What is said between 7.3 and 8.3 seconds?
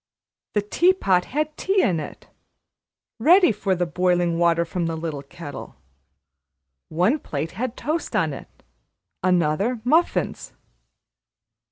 had toast